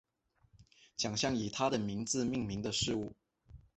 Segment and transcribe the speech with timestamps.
[0.97, 3.13] 奖项以他的名字命名的事物